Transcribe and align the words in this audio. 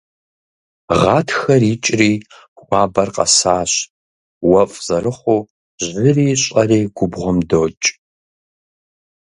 Гъатхэр 0.99 1.63
икӏри 1.73 2.11
хуабэр 2.59 3.09
къэсащ, 3.15 3.71
уэфӏ 4.49 4.77
зэрыхъуу 4.85 5.41
жьыри 5.87 6.29
щӏэри 6.41 6.79
губгъуэм 6.95 7.37
докӏ. 7.49 7.85